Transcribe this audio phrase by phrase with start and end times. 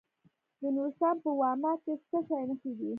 [0.59, 2.89] د نورستان په واما کې د څه شي نښې دي؟